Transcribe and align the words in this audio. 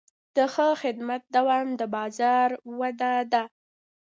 د 0.35 0.37
ښه 0.53 0.67
خدمت 0.81 1.21
دوام 1.35 1.67
د 1.79 1.81
بازار 1.95 2.49
وده 2.79 3.13
ده. 3.31 3.43